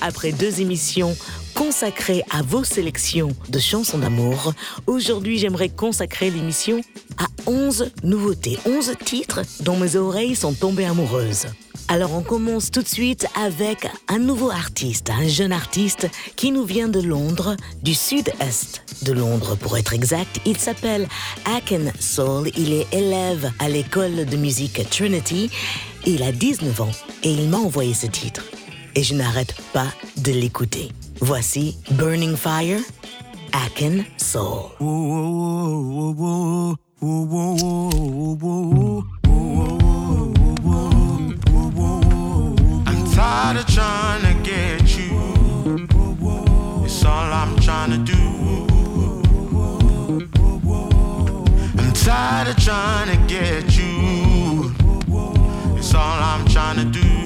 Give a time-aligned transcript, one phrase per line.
[0.00, 1.16] Après deux émissions
[1.54, 4.52] consacrées à vos sélections de chansons d'amour,
[4.86, 6.80] aujourd'hui j'aimerais consacrer l'émission
[7.18, 11.46] à 11 nouveautés, 11 titres dont mes oreilles sont tombées amoureuses.
[11.90, 16.64] Alors on commence tout de suite avec un nouveau artiste, un jeune artiste qui nous
[16.64, 20.38] vient de Londres, du sud-est de Londres pour être exact.
[20.44, 21.08] Il s'appelle
[21.56, 25.50] Aken Soul, il est élève à l'école de musique Trinity,
[26.06, 26.92] il a 19 ans
[27.22, 28.44] et il m'a envoyé ce titre.
[28.98, 30.90] Et je n'arrête pas de l'écouter.
[31.20, 32.80] Voici Burning Fire,
[33.52, 34.72] Aken Soul.
[43.14, 45.10] tired of trying to get you.
[47.30, 47.54] I'm.
[51.78, 54.74] I'm tired of trying to get you.
[55.94, 57.17] I'm.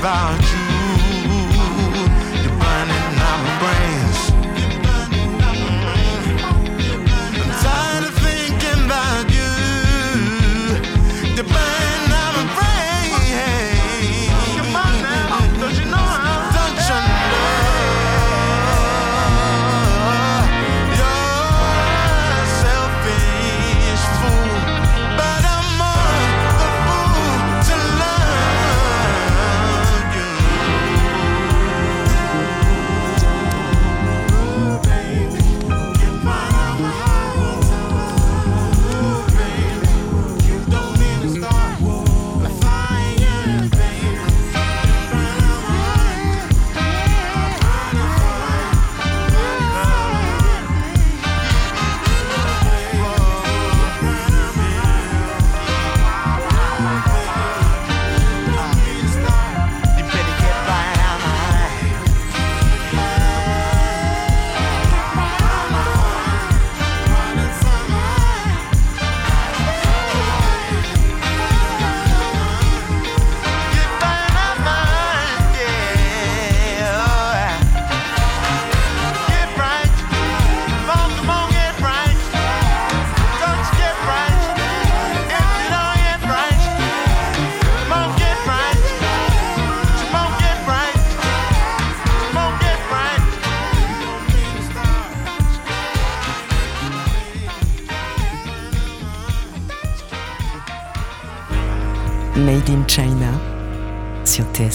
[0.00, 0.59] About you.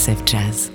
[0.05, 0.74] TSF Jazz.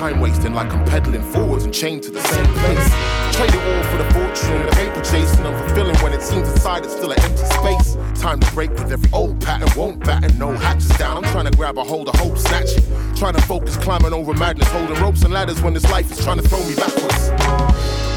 [0.00, 2.88] Time wasting like I'm pedaling forwards and chained to the same place.
[3.36, 6.94] Trade it all for the fortune, the paper chasing, unfulfilling when it seems inside it's
[6.94, 7.98] still an empty space.
[8.18, 11.18] Time to break with every old pattern, won't batten, no hatches down.
[11.18, 12.84] I'm trying to grab a hold of hope, snatch it.
[13.14, 16.38] Trying to focus, climbing over madness, holding ropes and ladders when this life is trying
[16.38, 17.28] to throw me backwards.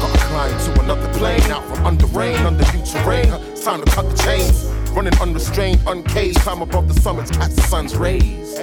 [0.00, 3.28] Gotta climb to another plane, out from under rain, under new terrain.
[3.52, 4.64] It's time to cut the chains.
[4.92, 8.54] Running unrestrained, uncaged, climb above the summits, catch the sun's rays.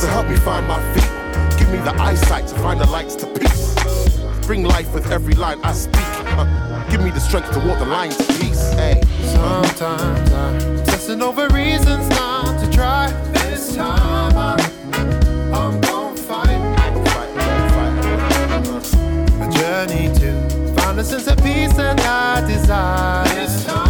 [0.00, 1.11] So help me find my feet.
[1.72, 3.74] Me the eyesight to find the lights to peace.
[4.46, 6.04] Bring life with every line I speak.
[6.36, 6.44] Uh,
[6.90, 8.72] give me the strength to walk the lines to peace.
[8.74, 9.00] Hey.
[9.22, 13.10] Sometimes I'm obsessing over reasons not to try.
[13.32, 14.60] This time I'm,
[15.54, 16.60] I'm gonna fight
[19.40, 23.24] a journey to find a sense of peace that I desire.
[23.34, 23.81] This time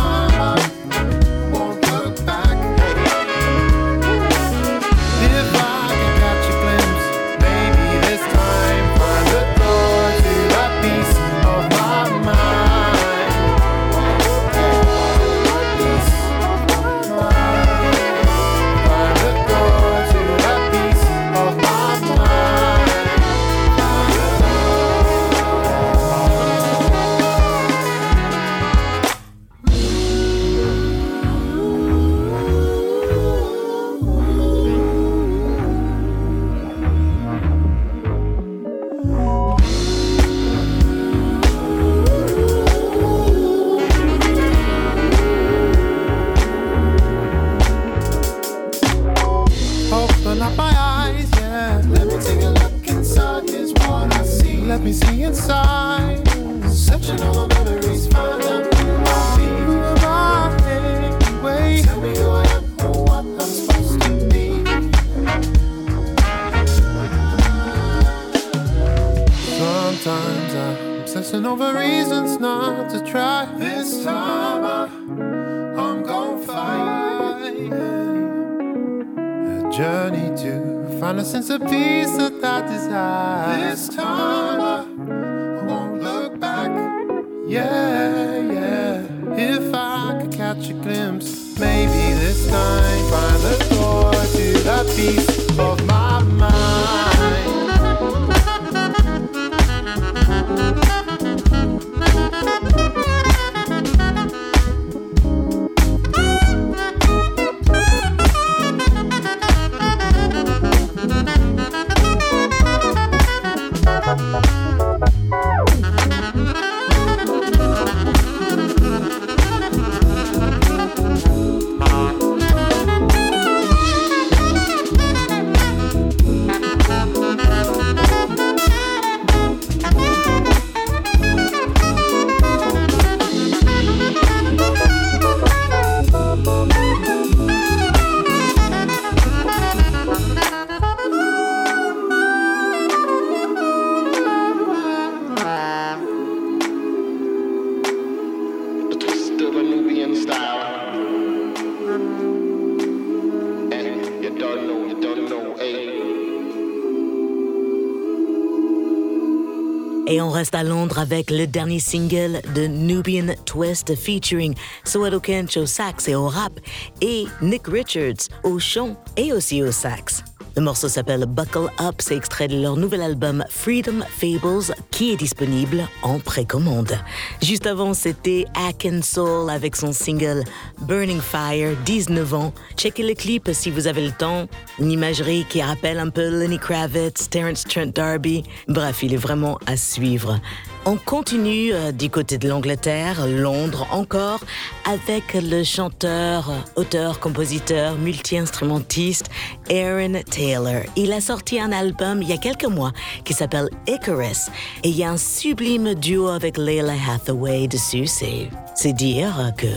[160.42, 166.08] reste à Londres avec le dernier single de Nubian Twist featuring Soweto Kench au sax
[166.08, 166.58] et au rap
[167.00, 170.31] et Nick Richards au chant et aussi au sax.
[170.54, 175.16] Le morceau s'appelle Buckle Up, c'est extrait de leur nouvel album Freedom Fables qui est
[175.16, 176.92] disponible en précommande.
[177.40, 180.44] Juste avant, c'était Akin Soul avec son single
[180.80, 182.52] Burning Fire, 19 ans.
[182.76, 184.46] Checkez le clip si vous avez le temps.
[184.78, 188.42] Une imagerie qui rappelle un peu Lenny Kravitz, Terence Trent D'Arby.
[188.68, 190.38] Bref, il est vraiment à suivre.
[190.84, 194.40] On continue euh, du côté de l'Angleterre, Londres encore,
[194.84, 199.30] avec le chanteur, auteur, compositeur, multi-instrumentiste
[199.70, 200.82] Aaron Taylor.
[200.96, 202.90] Il a sorti un album il y a quelques mois
[203.24, 204.48] qui s'appelle Icarus
[204.82, 208.06] et il y a un sublime duo avec Layla Hathaway dessus.
[208.06, 209.68] C'est, c'est dire que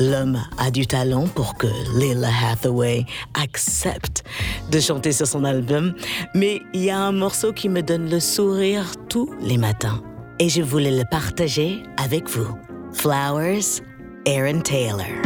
[0.00, 3.04] L'homme a du talent pour que Layla Hathaway
[3.40, 4.24] accepte
[4.72, 5.94] de chanter sur son album,
[6.34, 10.02] mais il y a un morceau qui me donne le sourire tous les matins
[10.38, 12.58] et je voulais le partager avec vous.
[12.92, 13.80] Flowers,
[14.26, 15.22] Aaron Taylor.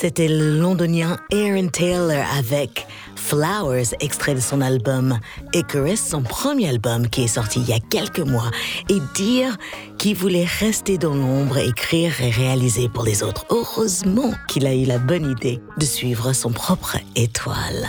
[0.00, 2.86] C'était le londonien Aaron Taylor avec
[3.16, 5.18] Flowers, extrait de son album
[5.52, 8.52] Icarus, son premier album qui est sorti il y a quelques mois,
[8.88, 9.56] et dire
[9.98, 13.44] qu'il voulait rester dans l'ombre, écrire et réaliser pour les autres.
[13.50, 17.88] Heureusement qu'il a eu la bonne idée de suivre son propre étoile.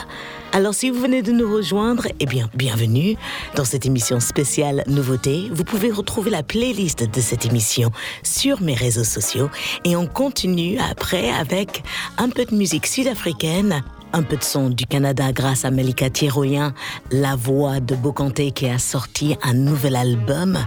[0.51, 3.15] Alors si vous venez de nous rejoindre, eh bien bienvenue
[3.55, 5.47] dans cette émission spéciale Nouveauté.
[5.51, 7.91] Vous pouvez retrouver la playlist de cette émission
[8.23, 9.51] sur mes réseaux sociaux
[9.85, 11.83] et on continue après avec
[12.17, 16.73] un peu de musique sud-africaine, un peu de son du Canada grâce à Melika Thiroyen,
[17.11, 20.57] la voix de Bokanté qui a sorti un nouvel album.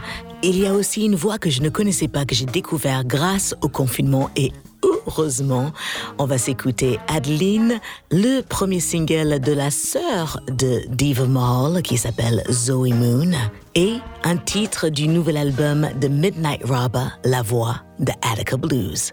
[0.44, 3.56] Il y a aussi une voix que je ne connaissais pas, que j'ai découvert grâce
[3.62, 5.72] au confinement et heureusement,
[6.18, 12.42] on va s'écouter Adeline, le premier single de la sœur de Diva Mall qui s'appelle
[12.50, 13.32] Zoe Moon,
[13.74, 19.12] et un titre du nouvel album de Midnight Robber, La Voix de Attica Blues.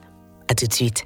[0.49, 1.05] À tout de suite.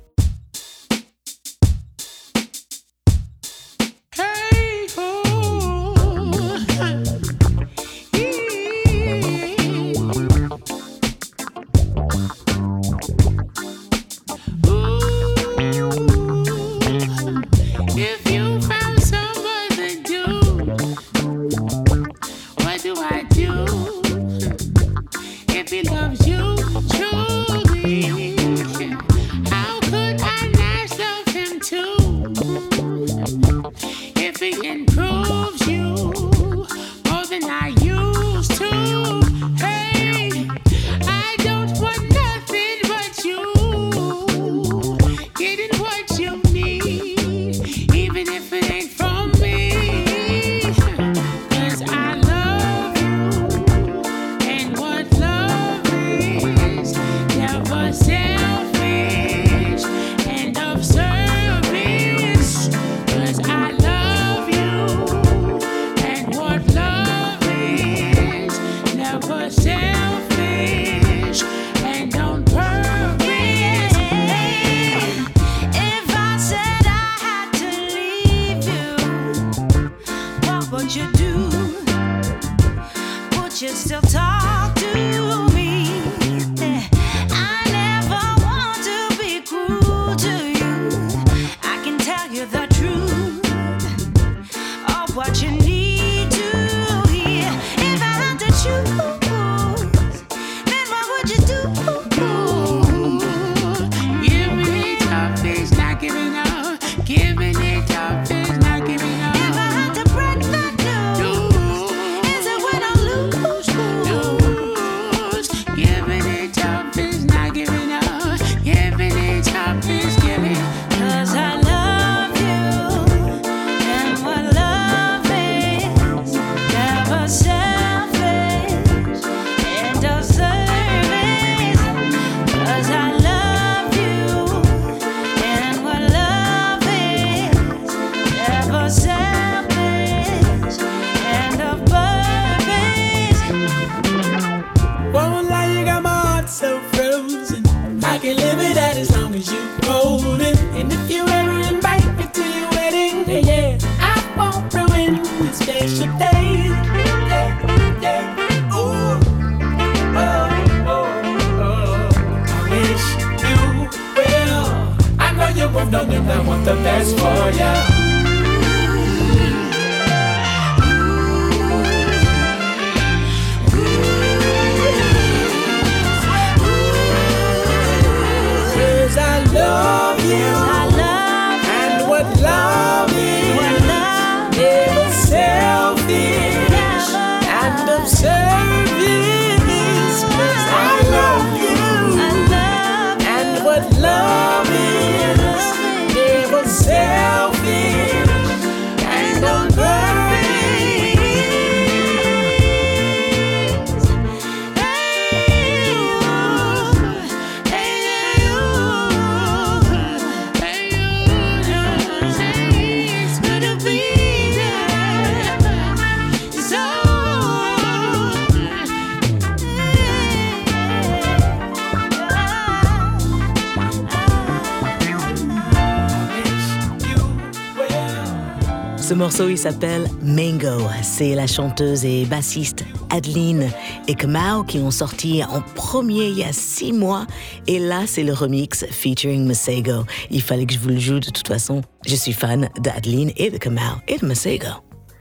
[229.03, 230.81] Ce morceau, il s'appelle Mango.
[231.01, 233.70] C'est la chanteuse et bassiste Adeline
[234.07, 237.27] et Kamau qui ont sorti en premier il y a six mois.
[237.68, 240.05] Et là, c'est le remix featuring Masego.
[240.31, 241.81] Il fallait que je vous le joue de toute façon.
[242.07, 244.70] Je suis fan d'Adeline et de Kamau et de Masego.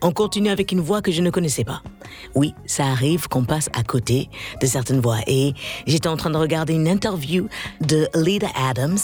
[0.01, 1.83] On continue avec une voix que je ne connaissais pas.
[2.37, 4.29] Oui, ça arrive qu'on passe à côté
[4.61, 5.18] de certaines voix.
[5.27, 5.55] Et
[5.88, 7.49] j'étais en train de regarder une interview
[7.81, 8.99] de Lida Adams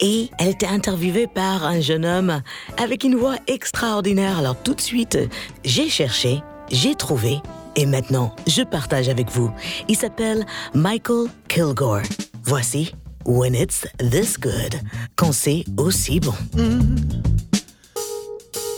[0.00, 2.42] et elle était interviewée par un jeune homme
[2.76, 4.38] avec une voix extraordinaire.
[4.38, 5.18] Alors tout de suite,
[5.64, 7.38] j'ai cherché, j'ai trouvé
[7.76, 9.50] et maintenant je partage avec vous.
[9.88, 12.02] Il s'appelle Michael Kilgore.
[12.42, 14.80] Voici When It's This Good,
[15.16, 16.34] quand c'est aussi bon.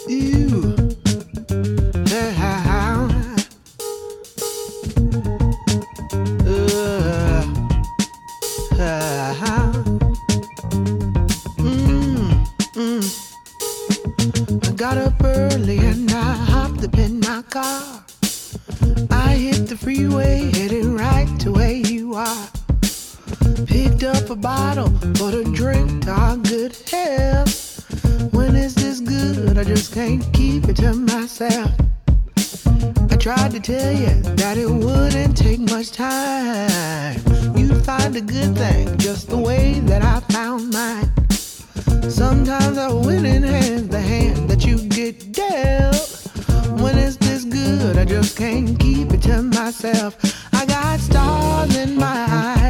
[0.09, 0.86] You.
[17.37, 18.03] My car.
[19.11, 22.49] I hit the freeway, heading right to where you are.
[23.67, 27.85] Picked up a bottle for a drink to our good health.
[28.33, 29.59] When is this good?
[29.59, 31.73] I just can't keep it to myself.
[33.11, 37.21] I tried to tell you that it wouldn't take much time.
[37.55, 41.13] You'd find a good thing just the way that I found mine.
[42.09, 46.17] Sometimes I win in the hand that you get dealt.
[46.81, 47.26] When is this
[47.87, 47.99] good?
[47.99, 50.17] I just can't keep it to myself.
[50.53, 52.66] I got stars in my eyes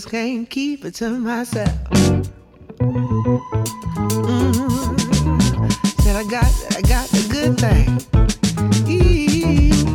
[0.00, 1.68] just can't keep it to myself.
[1.90, 2.24] Mm.
[6.00, 8.00] Said I got, I got the good thing.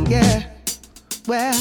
[0.08, 0.44] Yeah.
[1.26, 1.58] Well,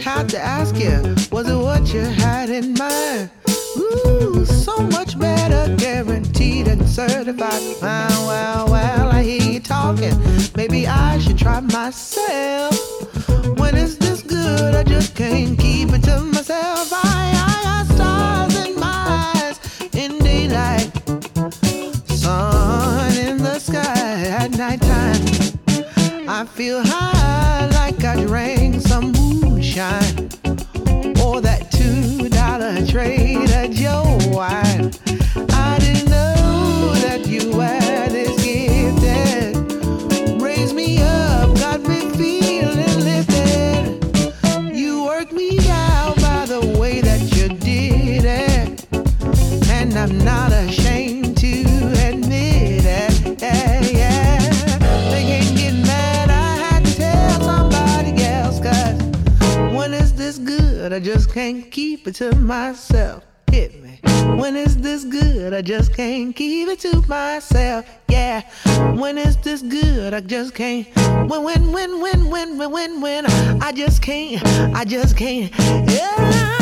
[0.00, 1.00] had to ask you,
[1.32, 3.30] was it what you had in mind?
[3.78, 7.62] Ooh, so much better, guaranteed and certified.
[7.80, 10.14] Well, well, well, I hear you talking.
[10.56, 12.76] Maybe I should try myself.
[13.58, 13.99] When good?
[14.80, 16.88] I just can't keep it to myself.
[16.90, 19.60] I, I stars in my eyes
[19.94, 20.90] in daylight,
[22.08, 25.20] sun in the sky at nighttime.
[26.26, 30.30] I feel high like I drank some moonshine
[31.22, 34.92] or that two dollar Trader Joe wine.
[35.50, 37.79] I didn't know that you were
[61.40, 63.24] can't keep it to myself.
[63.50, 63.98] Hit me.
[64.36, 65.54] When is this good?
[65.54, 67.86] I just can't keep it to myself.
[68.10, 68.42] Yeah.
[68.92, 70.12] When is this good?
[70.12, 70.86] I just can't.
[71.30, 73.24] When, when, when, when, when, when, when, when.
[73.62, 74.44] I just can't.
[74.76, 75.50] I just can't.
[75.88, 76.60] Yeah.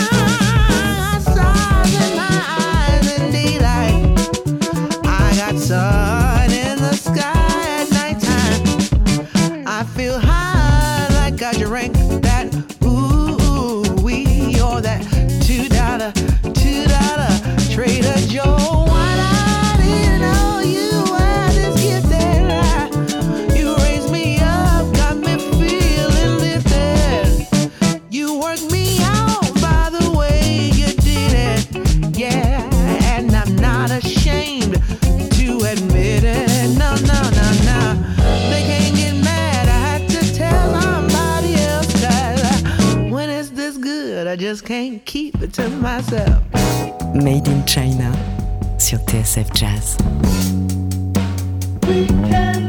[1.23, 4.17] Stars in my eyes in daylight.
[5.05, 6.38] I got sun
[44.69, 46.43] can't keep it to myself.
[47.15, 48.13] Made in China
[48.77, 49.97] sur TSF Jazz.
[51.81, 52.68] Give me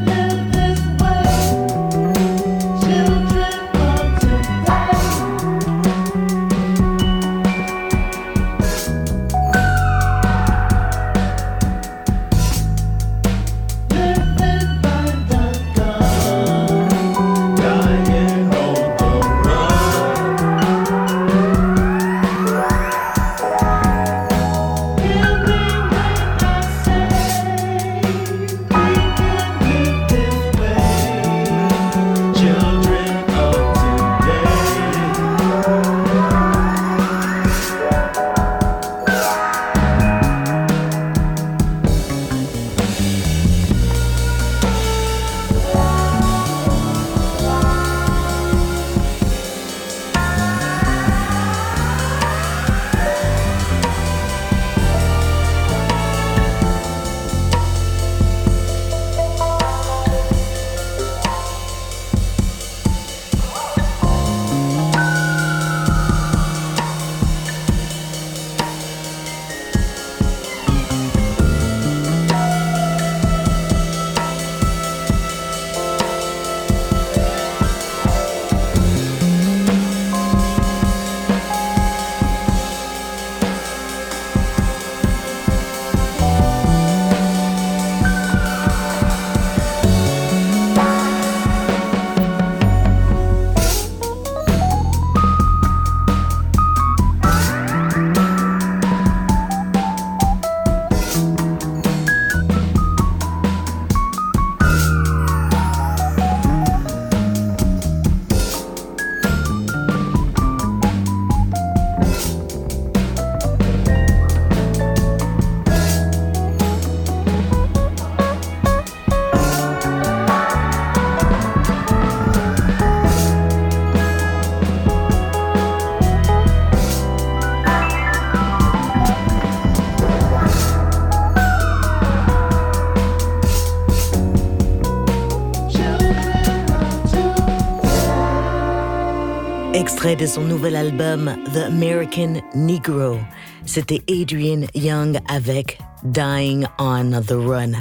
[140.20, 143.18] de son nouvel album The American Negro.
[143.66, 147.72] C'était Adrian Young avec Dying on the Run.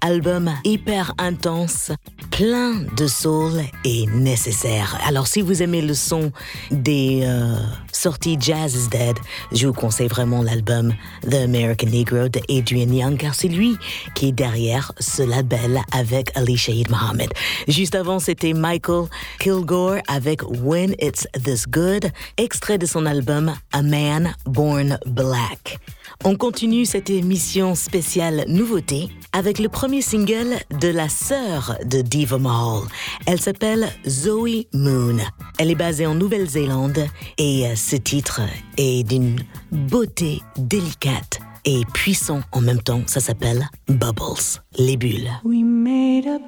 [0.00, 1.92] Album hyper intense,
[2.30, 3.52] plein de soul
[3.84, 4.98] et nécessaire.
[5.06, 6.32] Alors si vous aimez le son
[6.72, 7.58] des euh,
[8.04, 9.16] sorties Jazz is Dead,
[9.50, 13.78] je vous conseille vraiment l'album The American Negro de Adrian Young car c'est lui
[14.14, 17.30] qui est derrière ce label avec Ali Shaheed Mohammed.
[17.66, 19.06] Juste avant, c'était Michael
[19.38, 25.78] Kilgore avec When It's This Good, extrait de son album A Man Born Black.
[26.22, 32.38] On continue cette émission spéciale nouveauté avec le premier single de la sœur de Diva
[32.38, 32.82] Mahal.
[33.26, 35.16] Elle s'appelle Zoe Moon.
[35.58, 37.06] Elle est basée en Nouvelle-Zélande
[37.38, 38.40] et euh, ce titre
[38.76, 39.40] est d'une
[39.72, 43.02] beauté délicate et puissant en même temps.
[43.06, 45.30] Ça s'appelle Bubbles, les bulles.
[45.44, 46.38] We made a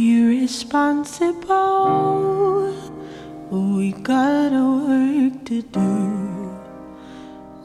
[0.00, 2.72] irresponsible.
[3.50, 5.80] We got work to do.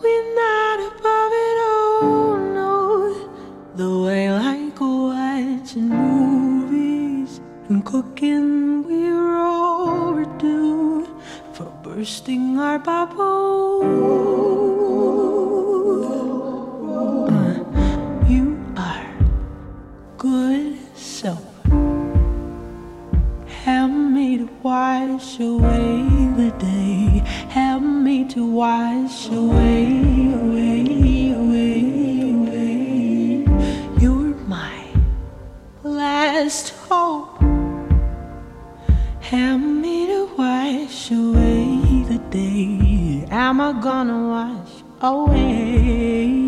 [0.02, 2.74] We're not above it all, no.
[3.76, 11.08] The way like watching movies and cooking, we're overdue
[11.54, 13.84] for bursting our bubble.
[17.30, 17.64] Uh,
[18.28, 19.08] you are
[20.18, 20.75] good
[24.64, 26.04] wash away
[26.38, 27.24] the day.
[27.50, 29.86] Help me to wash away,
[30.34, 33.46] away, away, away.
[34.02, 34.84] You're my
[35.84, 37.40] last hope.
[39.22, 43.28] Help me to wash away the day.
[43.30, 46.46] Am I gonna wash away?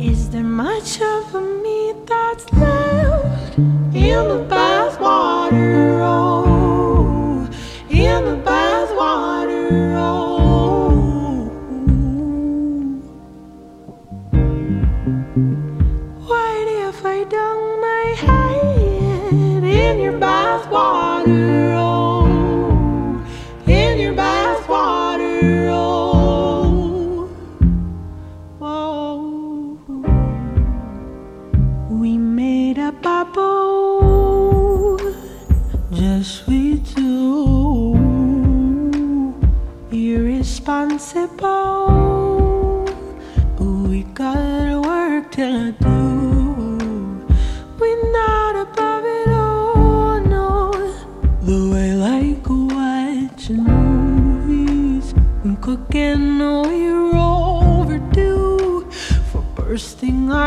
[0.00, 6.00] Is there much of me that's left in the bathwater?
[6.02, 7.48] Oh,
[7.88, 9.94] in the bathwater.
[9.96, 10.24] Oh,
[17.06, 21.74] I dunk my head in your bathwater?
[21.76, 21.93] Oh,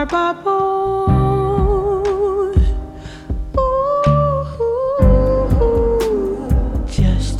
[0.09, 0.37] just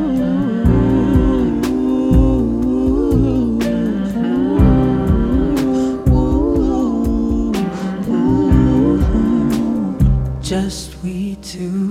[10.41, 11.86] Just we two.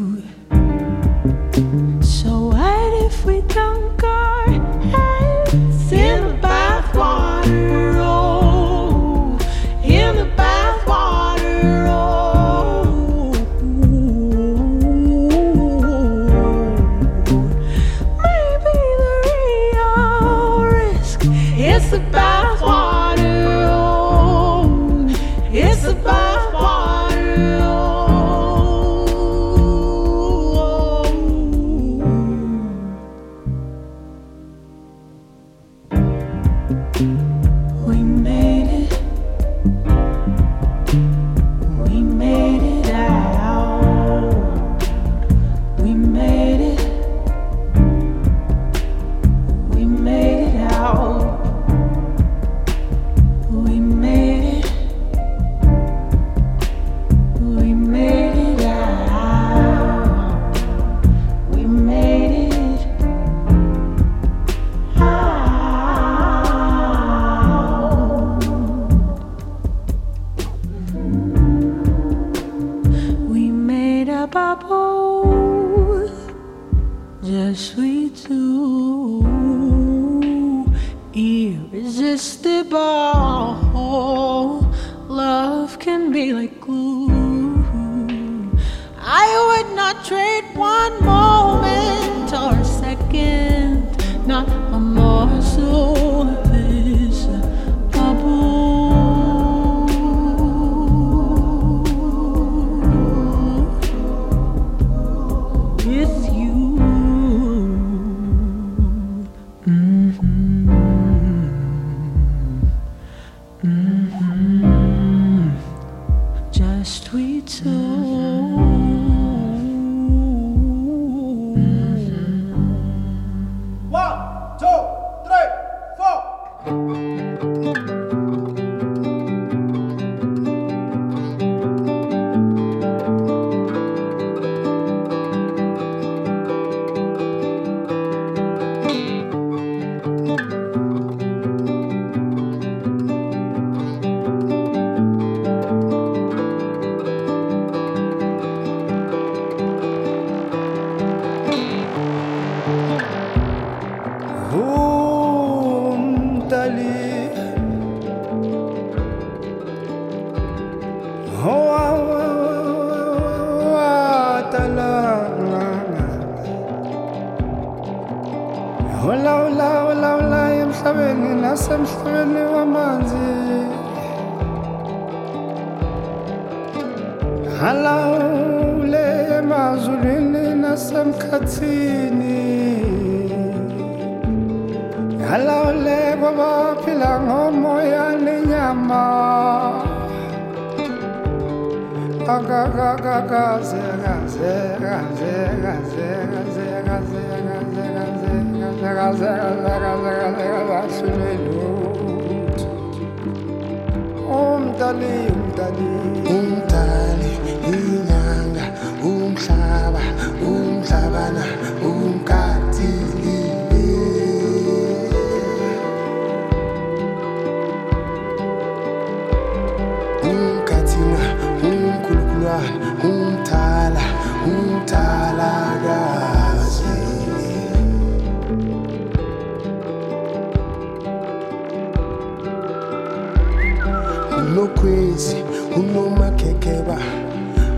[234.86, 235.42] crazy.
[235.74, 236.98] Uno ma kekeba,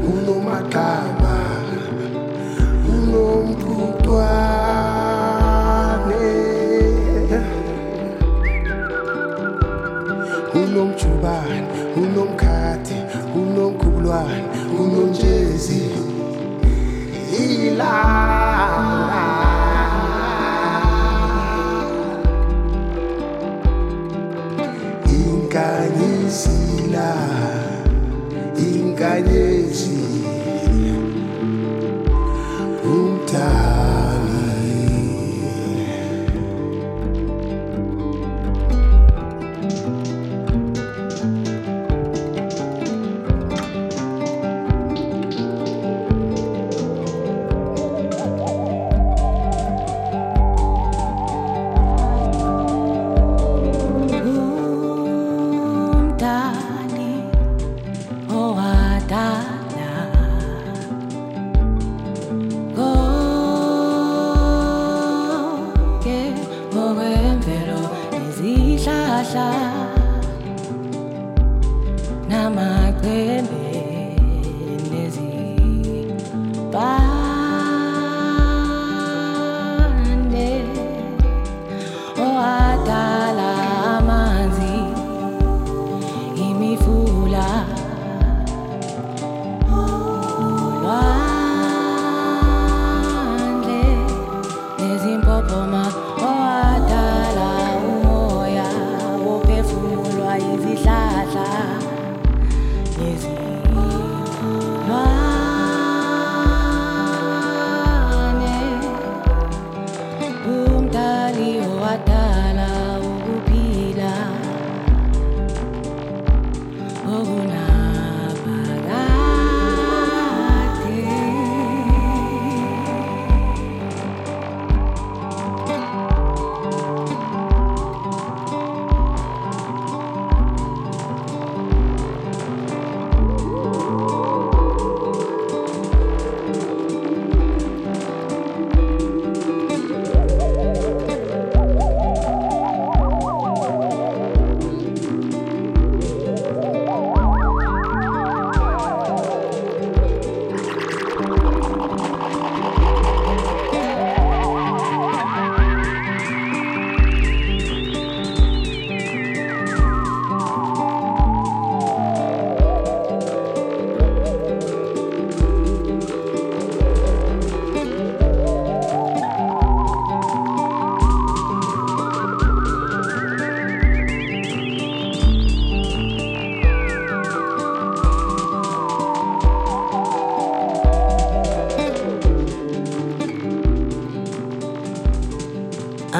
[0.04, 0.97] uno ma kai.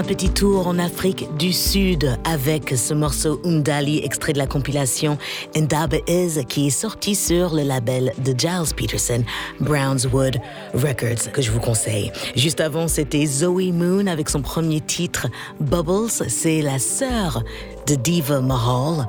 [0.09, 5.18] Petit tour en Afrique du Sud avec ce morceau Umdali, extrait de la compilation
[5.54, 9.22] Ndaba Is, qui est sorti sur le label de Giles Peterson,
[9.61, 10.38] Brownswood
[10.72, 12.11] Records, que je vous conseille.
[12.34, 15.26] Juste avant, c'était Zoe Moon avec son premier titre,
[15.61, 16.09] Bubbles.
[16.28, 17.44] C'est la sœur
[17.86, 19.06] de Diva Mahal.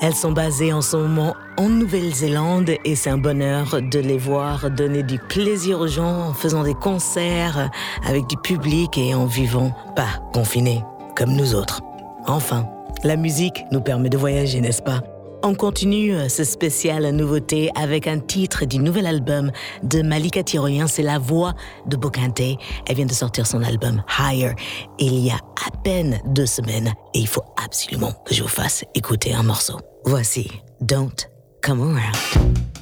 [0.00, 4.70] Elles sont basées en ce moment en Nouvelle-Zélande et c'est un bonheur de les voir
[4.70, 7.70] donner du plaisir aux gens en faisant des concerts
[8.06, 10.84] avec du public et en vivant pas confinés
[11.16, 11.80] comme nous autres.
[12.26, 12.66] Enfin,
[13.04, 15.02] la musique nous permet de voyager, n'est-ce pas?
[15.48, 19.52] On continue ce spécial nouveauté avec un titre du nouvel album
[19.84, 21.54] de Malika Tyroyen, c'est la voix
[21.86, 22.40] de Bokante.
[22.40, 24.54] Elle vient de sortir son album Higher
[24.98, 28.84] il y a à peine deux semaines et il faut absolument que je vous fasse
[28.96, 29.78] écouter un morceau.
[30.04, 31.28] Voici Don't
[31.62, 32.75] Come Around.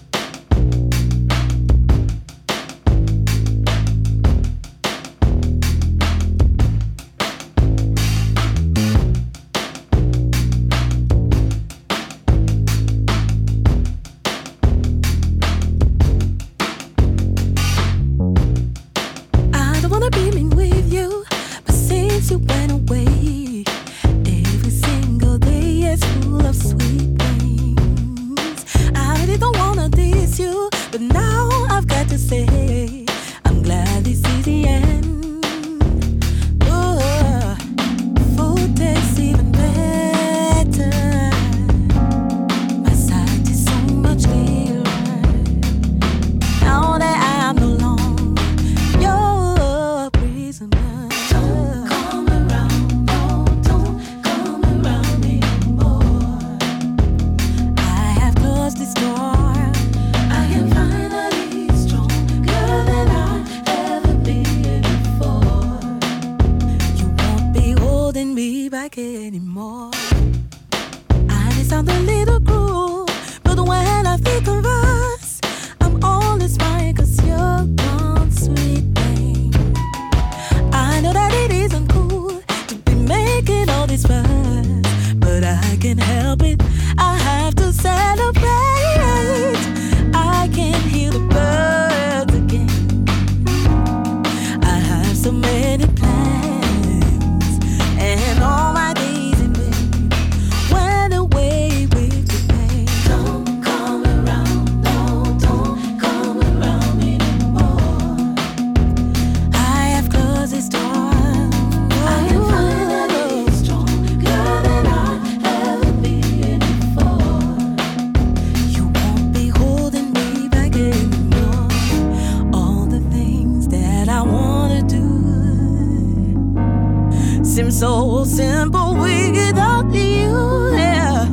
[128.25, 130.75] Simple without you.
[130.75, 131.29] Yeah.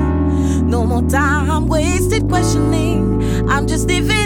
[0.63, 3.49] No more time wasted questioning.
[3.49, 4.20] I'm just living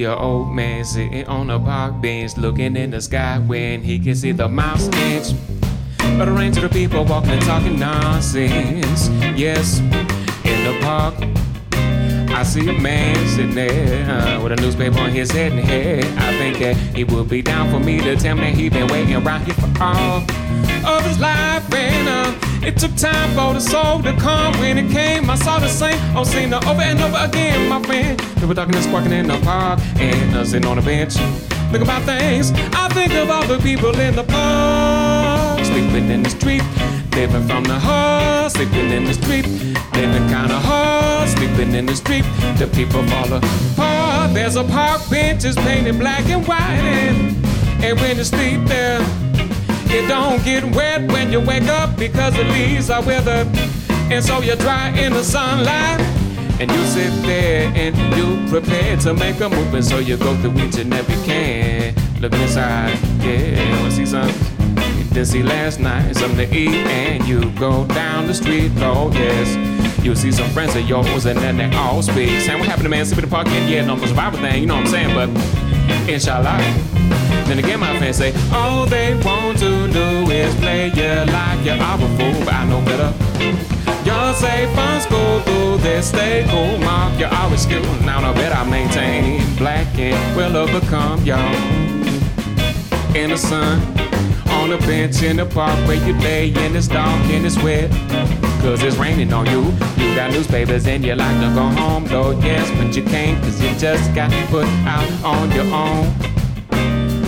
[0.00, 3.98] see your old man sitting on a park bench looking in the sky when he
[3.98, 5.34] can see the mouse stench.
[6.16, 9.08] But a range of the people walking and talking nonsense.
[9.36, 9.80] Yes,
[10.44, 11.14] in the park,
[12.30, 16.04] I see a man sitting there uh, with a newspaper on his head and head.
[16.18, 19.16] I think that he would be down for me to tell me he been waiting
[19.16, 20.22] around here for all
[20.86, 21.60] of his life.
[22.62, 24.52] It took time for the soul to come.
[24.60, 28.18] When it came, I saw the same old scene over and over again, my friend.
[28.36, 31.14] People talking and squawking in the park and uh, sitting on a bench.
[31.70, 32.52] Think about things.
[32.72, 35.64] I think of all the people in the park.
[35.64, 36.62] Sleeping in the street.
[37.14, 39.46] Living from the hall, sleeping in the street.
[39.94, 42.24] Living kinda hard, sleeping in the street.
[42.56, 44.32] The people fall apart.
[44.32, 49.00] There's a park bench is painted black and white, and, and when you sleep there,
[49.92, 53.46] it don't get wet when you wake up because the leaves are withered,
[54.10, 56.00] and so you dry in the sunlight.
[56.60, 60.36] And you sit there and you prepare to make a move, and so you go
[60.42, 61.94] through each and every can.
[62.20, 64.68] Looking inside, yeah, wanna see something.
[64.98, 69.10] You didn't see last night, something to eat, and you go down the street, oh
[69.14, 69.56] yes.
[70.04, 72.28] You see some friends of yours, and then they all speak.
[72.42, 74.66] Saying, what happened to man, sleeping in the park, and yeah, no, survival thing, you
[74.66, 75.30] know what I'm saying, but
[76.10, 76.58] inshallah.
[77.50, 81.74] Then again, my fans say, all they want to do is play you like you're
[81.74, 83.12] a fool, but I know better.
[84.08, 87.18] Y'all say fun school through this stay cool mark.
[87.18, 87.82] You're always school.
[88.06, 91.56] Now I bet I maintain black and will overcome y'all.
[93.16, 93.80] In the sun,
[94.50, 97.90] on a bench in the park where you lay and it's dark and it's wet.
[98.62, 99.62] Cause it's raining on you.
[99.96, 103.60] You got newspapers and you like to go home, though, yes, but you can't cause
[103.60, 106.39] you just got put out on your own.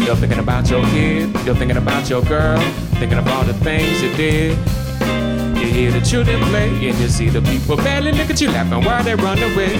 [0.05, 2.61] You're thinking about your kid, you're thinking about your girl,
[2.99, 4.59] thinking all the things you did.
[5.57, 8.85] You hear the children play and you see the people barely look at you laughing
[8.85, 9.77] while they run away.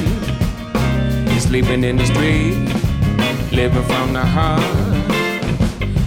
[1.31, 2.55] You're sleeping in the street,
[3.53, 4.63] living from the heart.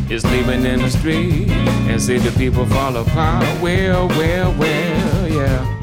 [0.09, 1.49] You're sleeping in the street
[1.89, 3.43] and see the people fall apart.
[3.61, 5.74] Well, well, well, yeah.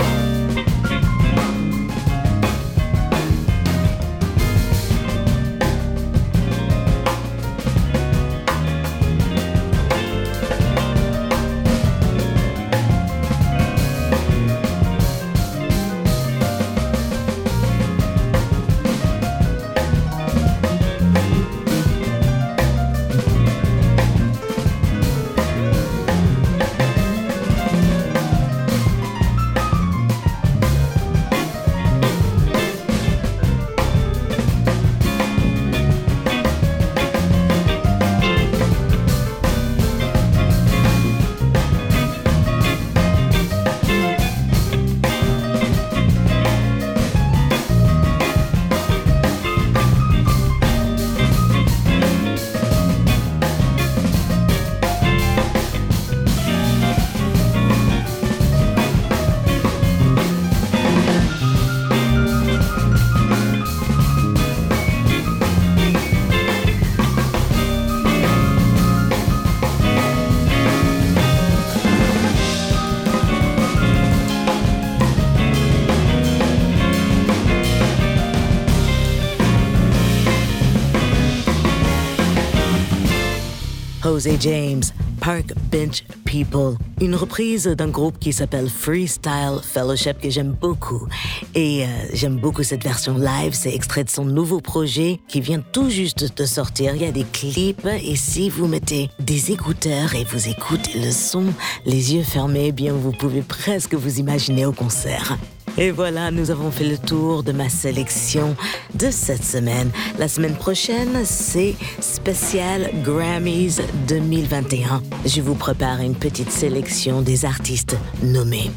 [84.40, 84.82] James,
[85.20, 91.06] Park Bench People, une reprise d'un groupe qui s'appelle Freestyle Fellowship que j'aime beaucoup.
[91.54, 95.60] Et euh, j'aime beaucoup cette version live, c'est extrait de son nouveau projet qui vient
[95.60, 96.94] tout juste de sortir.
[96.94, 101.10] Il y a des clips et si vous mettez des écouteurs et vous écoutez le
[101.10, 101.46] son,
[101.84, 105.36] les yeux fermés, eh bien vous pouvez presque vous imaginer au concert.
[105.78, 108.54] Et voilà, nous avons fait le tour de ma sélection
[108.94, 109.90] de cette semaine.
[110.18, 115.02] La semaine prochaine, c'est spécial Grammys 2021.
[115.24, 118.70] Je vous prépare une petite sélection des artistes nommés.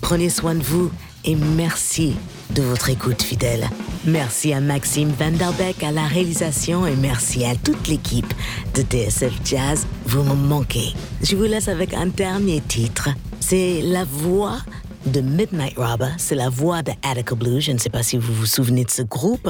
[0.00, 0.90] Prenez soin de vous
[1.26, 2.14] et merci
[2.54, 3.68] de votre écoute fidèle.
[4.06, 8.32] Merci à Maxime Vanderbeck à la réalisation et merci à toute l'équipe
[8.74, 9.86] de TSF Jazz.
[10.06, 10.94] Vous me manquez.
[11.22, 13.10] Je vous laisse avec un dernier titre.
[13.40, 14.58] C'est la voix
[15.06, 17.60] de Midnight Robber, c'est la voix de Attica Blue.
[17.60, 19.48] Je ne sais pas si vous vous souvenez de ce groupe,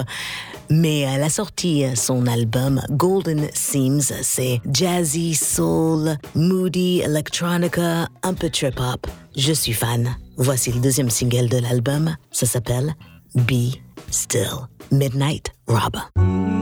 [0.70, 4.01] mais elle a sorti son album Golden Seams.
[4.01, 9.07] C'est jazzy, soul, moody, electronica, un peu trip hop.
[9.36, 10.16] Je suis fan.
[10.36, 12.16] Voici le deuxième single de l'album.
[12.30, 12.94] Ça s'appelle
[13.34, 13.74] Be
[14.11, 14.66] Still.
[14.90, 16.01] Midnight Robber.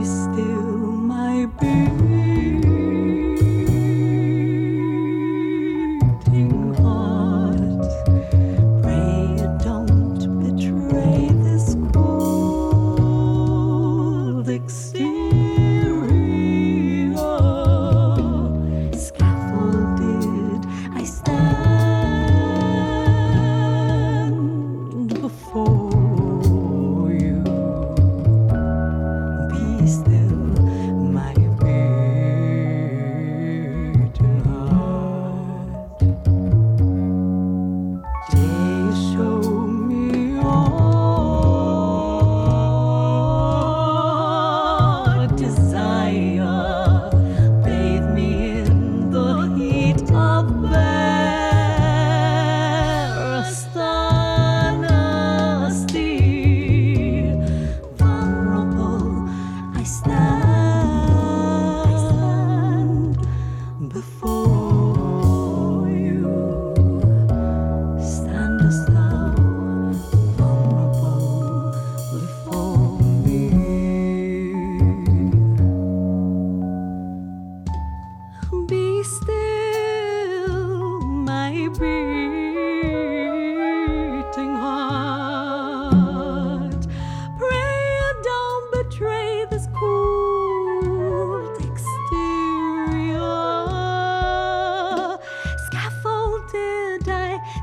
[0.03, 2.16] Scaffolded,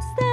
[0.00, 0.23] stay.